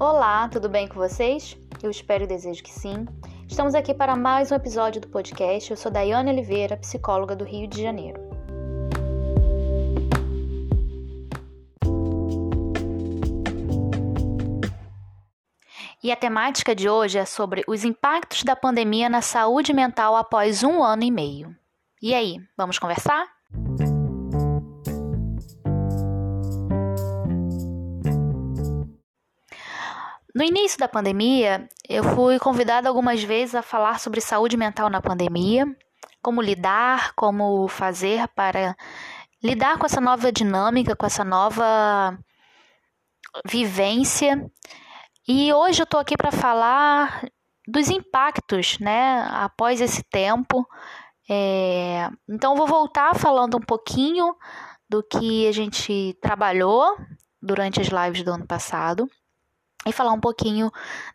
[0.00, 1.58] Olá, tudo bem com vocês?
[1.82, 3.04] Eu espero e desejo que sim.
[3.48, 5.72] Estamos aqui para mais um episódio do podcast.
[5.72, 8.20] Eu sou Daiane Oliveira, psicóloga do Rio de Janeiro.
[16.00, 20.62] E a temática de hoje é sobre os impactos da pandemia na saúde mental após
[20.62, 21.52] um ano e meio.
[22.00, 23.26] E aí, vamos conversar?
[30.38, 35.02] No início da pandemia, eu fui convidada algumas vezes a falar sobre saúde mental na
[35.02, 35.66] pandemia,
[36.22, 38.76] como lidar, como fazer para
[39.42, 42.16] lidar com essa nova dinâmica, com essa nova
[43.44, 44.48] vivência.
[45.26, 47.28] E hoje eu estou aqui para falar
[47.66, 50.64] dos impactos, né, após esse tempo.
[51.28, 52.08] É...
[52.28, 54.36] Então, vou voltar falando um pouquinho
[54.88, 56.96] do que a gente trabalhou
[57.42, 59.10] durante as lives do ano passado
[59.88, 60.70] e falar um pouquinho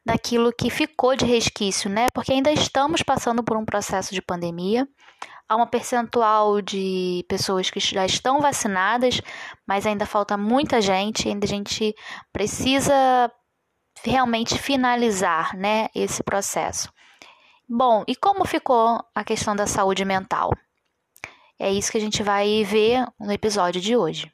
[0.05, 2.07] daquilo que ficou de resquício, né?
[2.13, 4.87] Porque ainda estamos passando por um processo de pandemia.
[5.47, 9.21] Há uma percentual de pessoas que já estão vacinadas,
[9.67, 11.93] mas ainda falta muita gente, ainda a gente
[12.31, 13.31] precisa
[14.03, 16.91] realmente finalizar, né, esse processo.
[17.67, 20.51] Bom, e como ficou a questão da saúde mental?
[21.57, 24.31] É isso que a gente vai ver no episódio de hoje.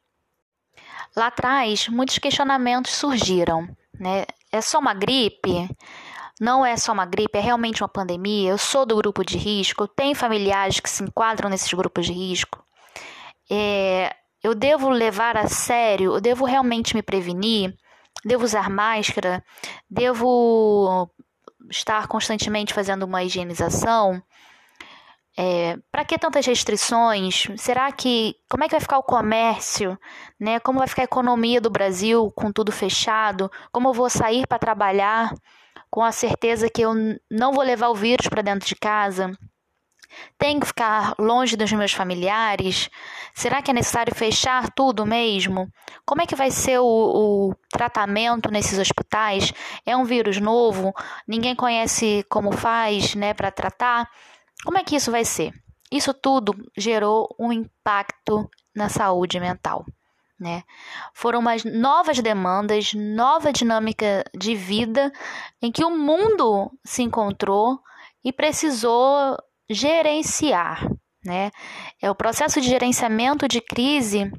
[1.15, 3.67] Lá atrás, muitos questionamentos surgiram
[3.99, 4.25] né?
[4.51, 5.69] É só uma gripe?
[6.39, 8.51] Não é só uma gripe, é realmente uma pandemia.
[8.51, 12.63] Eu sou do grupo de risco, tenho familiares que se enquadram nesses grupos de risco.
[13.51, 17.75] É, eu devo levar a sério, eu devo realmente me prevenir,
[18.23, 19.43] devo usar máscara,
[19.89, 21.09] devo
[21.69, 24.21] estar constantemente fazendo uma higienização.
[25.41, 27.47] É, para que tantas restrições?
[27.55, 29.97] Será que como é que vai ficar o comércio,
[30.37, 30.59] né?
[30.59, 33.49] Como vai ficar a economia do Brasil com tudo fechado?
[33.71, 35.33] Como eu vou sair para trabalhar
[35.89, 36.93] com a certeza que eu
[37.31, 39.31] não vou levar o vírus para dentro de casa?
[40.37, 42.89] Tenho que ficar longe dos meus familiares?
[43.33, 45.71] Será que é necessário fechar tudo mesmo?
[46.05, 49.53] Como é que vai ser o, o, tratamento nesses hospitais?
[49.85, 50.93] É um vírus novo?
[51.25, 54.09] Ninguém conhece como faz, né, para tratar?
[54.63, 55.53] Como é que isso vai ser?
[55.91, 59.85] Isso tudo gerou um impacto na saúde mental.
[60.39, 60.63] Né?
[61.13, 65.11] Foram umas novas demandas, nova dinâmica de vida
[65.61, 67.79] em que o mundo se encontrou
[68.23, 69.37] e precisou
[69.69, 70.87] gerenciar,
[71.23, 71.51] né?
[72.01, 74.31] É o processo de gerenciamento de crise,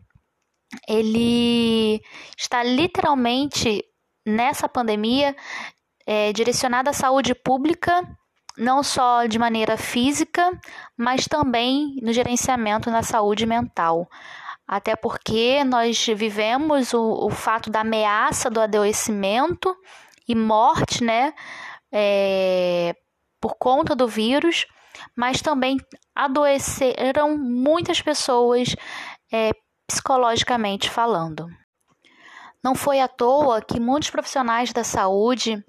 [0.89, 2.01] ele
[2.37, 3.85] está literalmente
[4.27, 5.37] nessa pandemia
[6.07, 8.03] é, direcionado à saúde pública
[8.61, 10.53] não só de maneira física,
[10.97, 14.07] mas também no gerenciamento na saúde mental.
[14.69, 19.75] Até porque nós vivemos o, o fato da ameaça do adoecimento
[20.29, 21.33] e morte, né?
[21.91, 22.95] É,
[23.41, 24.67] por conta do vírus,
[25.17, 25.79] mas também
[26.15, 28.77] adoeceram muitas pessoas
[29.33, 29.51] é,
[29.89, 31.49] psicologicamente falando.
[32.63, 35.65] Não foi à toa que muitos profissionais da saúde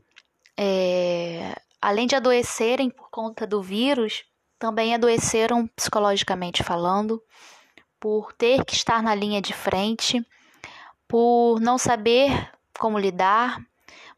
[0.60, 4.24] é, além de adoecerem por conta do vírus,
[4.60, 7.22] também adoeceram psicologicamente falando,
[8.00, 10.26] por ter que estar na linha de frente,
[11.08, 13.60] por não saber como lidar.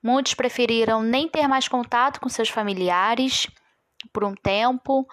[0.02, 3.48] Muitos preferiram nem ter mais contato com seus familiares
[4.12, 5.08] por um tempo,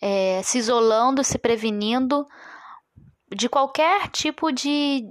[0.00, 2.28] é, se isolando, se prevenindo
[3.34, 5.10] de qualquer tipo de,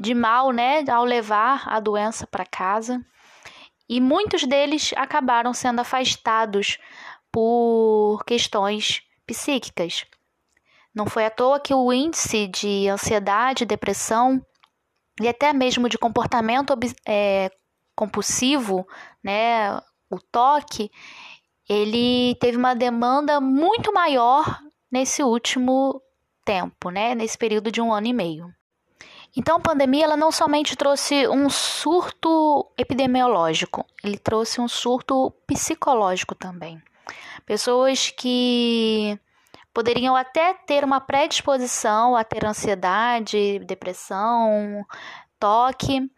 [0.00, 3.00] de mal, né, ao levar a doença para casa
[3.88, 6.78] e muitos deles acabaram sendo afastados
[7.30, 10.04] por questões psíquicas.
[10.94, 14.40] Não foi à toa que o índice de ansiedade, depressão
[15.20, 16.74] e até mesmo de comportamento
[17.06, 17.50] é,
[17.96, 18.86] compulsivo,
[19.22, 19.76] né,
[20.10, 20.90] o toque,
[21.68, 26.00] ele teve uma demanda muito maior nesse último
[26.44, 28.46] tempo, né, nesse período de um ano e meio.
[29.36, 36.34] Então, a pandemia ela não somente trouxe um surto epidemiológico, ele trouxe um surto psicológico
[36.34, 36.80] também.
[37.44, 39.18] Pessoas que
[39.72, 44.86] poderiam até ter uma predisposição a ter ansiedade, depressão,
[45.38, 46.08] toque,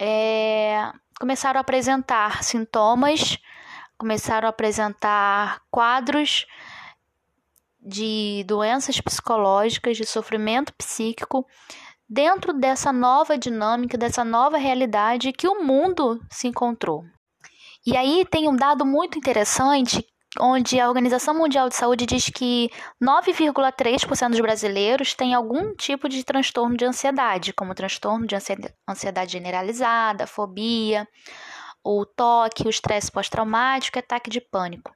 [0.00, 3.38] é, começaram a apresentar sintomas,
[3.98, 6.46] começaram a apresentar quadros
[7.80, 11.46] de doenças psicológicas, de sofrimento psíquico
[12.08, 17.04] dentro dessa nova dinâmica, dessa nova realidade que o mundo se encontrou.
[17.86, 20.04] E aí tem um dado muito interessante
[20.40, 22.70] onde a Organização Mundial de Saúde diz que
[23.02, 28.36] 9,3% dos brasileiros têm algum tipo de transtorno de ansiedade, como transtorno de
[28.86, 31.08] ansiedade generalizada, fobia,
[31.82, 34.92] o toque, o estresse pós-traumático e ataque de pânico.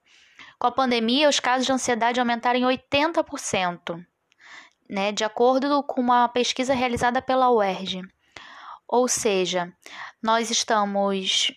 [0.58, 4.04] Com a pandemia, os casos de ansiedade aumentaram em 80%,
[4.90, 8.02] né, de acordo com uma pesquisa realizada pela UERJ.
[8.88, 9.72] Ou seja,
[10.20, 11.52] nós estamos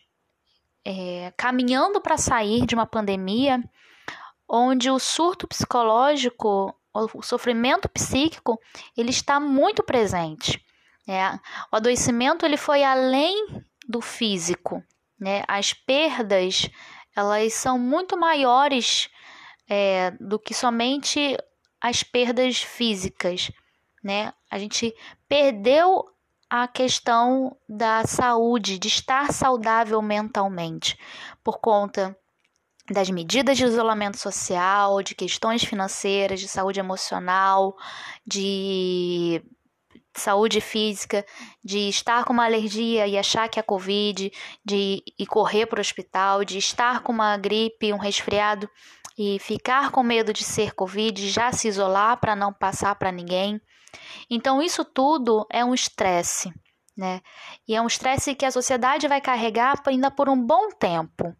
[0.85, 3.59] é, caminhando para sair de uma pandemia
[4.47, 8.59] onde o surto psicológico, o sofrimento psíquico,
[8.95, 10.63] ele está muito presente.
[11.07, 11.39] Né?
[11.71, 14.83] O adoecimento ele foi além do físico.
[15.19, 15.43] Né?
[15.47, 16.69] As perdas
[17.15, 19.09] elas são muito maiores
[19.67, 21.35] é, do que somente
[21.83, 23.51] as perdas físicas,
[24.01, 24.33] né?
[24.49, 24.95] A gente
[25.27, 26.05] perdeu
[26.49, 30.97] a questão da saúde, de estar saudável mentalmente,
[31.43, 32.17] por conta
[32.89, 37.75] das medidas de isolamento social, de questões financeiras, de saúde emocional,
[38.25, 39.43] de
[40.15, 41.25] saúde física,
[41.61, 44.31] de estar com uma alergia e achar que é Covid,
[44.63, 48.69] de ir correr para o hospital, de estar com uma gripe, um resfriado
[49.17, 53.61] e ficar com medo de ser Covid, já se isolar para não passar para ninguém.
[54.29, 56.51] Então, isso tudo é um estresse,
[56.97, 57.21] né?
[57.67, 61.35] E é um estresse que a sociedade vai carregar ainda por um bom tempo.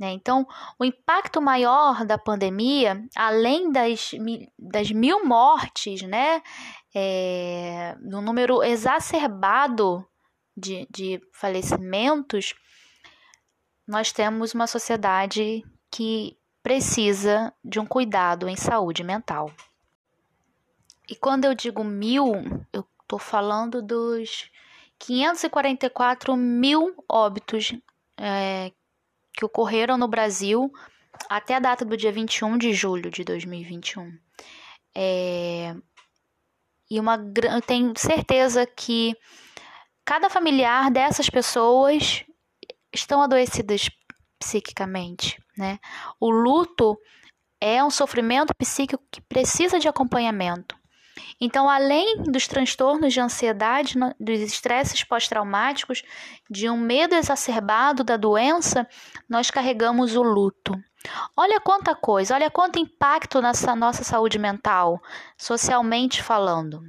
[0.00, 0.12] Né?
[0.12, 0.46] Então,
[0.78, 4.12] o impacto maior da pandemia, além das,
[4.58, 6.40] das mil mortes, né,
[6.94, 10.02] é, no número exacerbado
[10.56, 12.54] de, de falecimentos,
[13.86, 19.50] nós temos uma sociedade que precisa de um cuidado em saúde mental.
[21.08, 22.34] E quando eu digo mil,
[22.72, 24.50] eu estou falando dos
[24.98, 27.74] 544 mil óbitos
[28.16, 28.70] é,
[29.32, 30.70] que ocorreram no Brasil
[31.28, 34.16] até a data do dia 21 de julho de 2021.
[34.94, 35.74] É,
[36.90, 37.16] e uma,
[37.52, 39.16] eu tenho certeza que
[40.04, 42.24] cada familiar dessas pessoas
[42.92, 43.88] estão adoecidas
[44.38, 45.78] psiquicamente, né?
[46.18, 46.98] O luto
[47.60, 50.80] é um sofrimento psíquico que precisa de acompanhamento.
[51.40, 56.02] Então, além dos transtornos de ansiedade, dos estresses pós-traumáticos,
[56.48, 58.88] de um medo exacerbado da doença,
[59.28, 60.72] nós carregamos o luto.
[61.36, 65.00] Olha quanta coisa, olha quanto impacto nessa nossa saúde mental,
[65.36, 66.82] socialmente falando.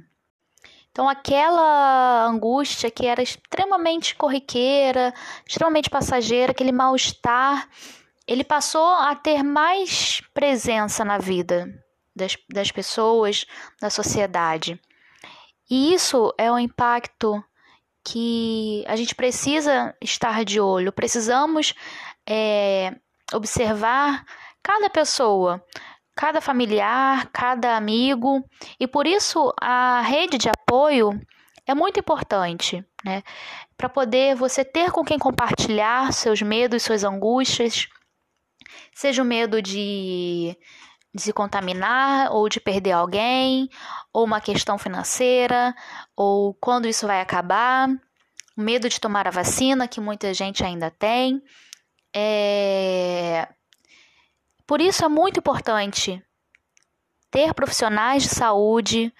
[0.90, 5.14] Então, aquela angústia que era extremamente corriqueira,
[5.46, 7.66] extremamente passageira, aquele mal-estar,
[8.26, 11.68] ele passou a ter mais presença na vida
[12.14, 13.44] das, das pessoas,
[13.80, 14.80] da sociedade.
[15.70, 17.42] E isso é um impacto
[18.04, 21.74] que a gente precisa estar de olho, precisamos
[22.28, 22.94] é,
[23.32, 24.24] observar
[24.62, 25.64] cada pessoa,
[26.14, 28.44] cada familiar, cada amigo,
[28.78, 31.10] e por isso a rede de apoio
[31.66, 33.22] é muito importante, né?
[33.76, 37.88] Para poder você ter com quem compartilhar seus medos, suas angústias,
[38.94, 40.56] seja o medo de
[41.14, 43.68] de se contaminar ou de perder alguém,
[44.12, 45.74] ou uma questão financeira,
[46.16, 47.88] ou quando isso vai acabar,
[48.56, 51.42] o medo de tomar a vacina, que muita gente ainda tem.
[52.14, 53.46] É...
[54.66, 56.22] Por isso é muito importante
[57.30, 59.12] ter profissionais de saúde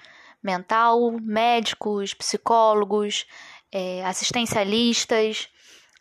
[0.42, 3.26] mental, médicos, psicólogos,
[3.70, 5.48] é, assistencialistas,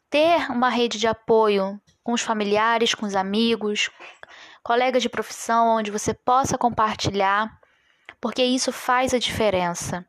[0.10, 3.89] ter uma rede de apoio com os familiares, com os amigos,
[4.63, 7.51] colegas de profissão onde você possa compartilhar,
[8.20, 10.05] porque isso faz a diferença.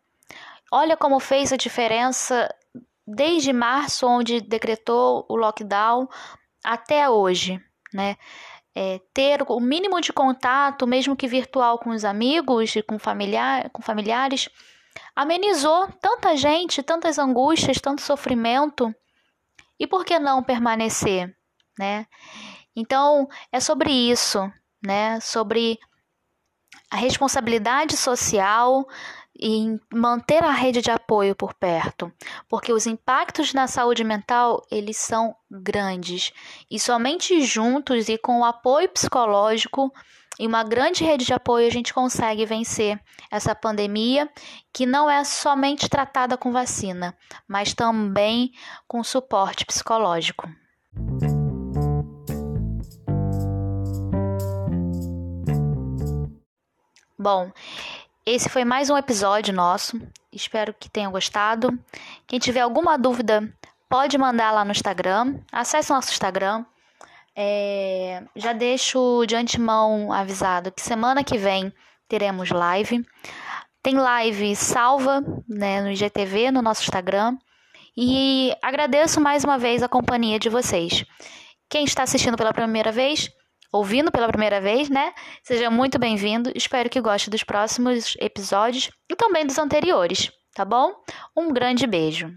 [0.71, 2.49] Olha como fez a diferença
[3.07, 6.09] desde março, onde decretou o lockdown,
[6.65, 7.61] até hoje,
[7.93, 8.17] né?
[8.75, 13.69] É, ter o mínimo de contato, mesmo que virtual, com os amigos e com, familiar,
[13.69, 14.49] com familiares,
[15.15, 18.95] amenizou tanta gente, tantas angústias, tanto sofrimento.
[19.79, 21.37] E por que não permanecer,
[21.79, 22.07] né?
[22.75, 24.51] Então, é sobre isso,
[24.83, 25.21] né?
[25.21, 25.79] Sobre
[26.91, 28.87] a responsabilidade social
[29.35, 32.13] e manter a rede de apoio por perto,
[32.49, 36.33] porque os impactos na saúde mental, eles são grandes,
[36.71, 39.93] e somente juntos e com o apoio psicológico
[40.39, 43.01] e uma grande rede de apoio a gente consegue vencer
[43.31, 44.29] essa pandemia,
[44.73, 48.53] que não é somente tratada com vacina, mas também
[48.87, 50.49] com suporte psicológico.
[57.23, 57.53] Bom,
[58.27, 59.97] esse foi mais um episódio nosso.
[60.33, 61.79] Espero que tenham gostado.
[62.27, 63.49] Quem tiver alguma dúvida,
[63.89, 65.39] pode mandar lá no Instagram.
[65.53, 66.65] Acesse nosso Instagram,
[67.37, 71.73] É, já deixo de antemão avisado que semana que vem
[72.09, 73.07] teremos live.
[73.81, 77.39] Tem live salva né, no IGTV, no nosso Instagram.
[77.97, 81.05] E agradeço mais uma vez a companhia de vocês.
[81.71, 83.31] Quem está assistindo pela primeira vez,
[83.73, 85.13] ouvindo pela primeira vez, né?
[85.43, 86.53] Seja muito bem-vindo.
[86.55, 90.93] Espero que goste dos próximos episódios e também dos anteriores, tá bom?
[91.37, 92.31] Um grande beijo.